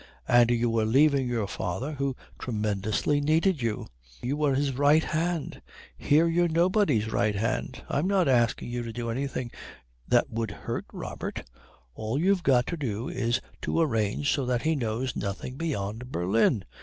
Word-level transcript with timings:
And 0.27 0.49
you 0.49 0.67
were 0.67 0.83
leaving 0.85 1.27
your 1.27 1.45
father 1.45 1.91
who 1.91 2.15
tremendously 2.39 3.21
needed 3.21 3.61
you. 3.61 3.85
You 4.19 4.35
were 4.35 4.55
his 4.55 4.73
right 4.73 5.03
hand. 5.03 5.61
Here 5.95 6.27
you're 6.27 6.47
nobody's 6.47 7.11
right 7.11 7.35
hand. 7.35 7.83
I'm 7.87 8.07
not 8.07 8.27
asking 8.27 8.69
you 8.71 8.81
to 8.81 8.91
do 8.91 9.11
anything 9.11 9.51
that 10.07 10.31
would 10.31 10.49
hurt 10.49 10.85
Robert. 10.91 11.43
All 11.93 12.17
you've 12.17 12.41
got 12.41 12.65
to 12.65 12.77
do 12.77 13.09
is 13.09 13.41
to 13.61 13.79
arrange 13.79 14.31
so 14.31 14.43
that 14.47 14.63
he 14.63 14.75
knows 14.75 15.15
nothing 15.15 15.55
beyond 15.55 16.11
Berlin. 16.11 16.65